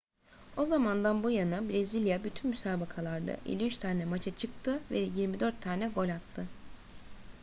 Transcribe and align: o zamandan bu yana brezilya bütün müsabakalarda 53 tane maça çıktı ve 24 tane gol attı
o 0.57 0.65
zamandan 0.65 1.23
bu 1.23 1.29
yana 1.31 1.69
brezilya 1.69 2.23
bütün 2.23 2.49
müsabakalarda 2.49 3.37
53 3.45 3.77
tane 3.77 4.05
maça 4.05 4.35
çıktı 4.35 4.79
ve 4.91 4.97
24 4.97 5.61
tane 5.61 5.87
gol 5.89 6.09
attı 6.09 6.45